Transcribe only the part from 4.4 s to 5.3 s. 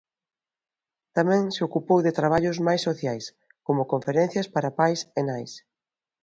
para pais e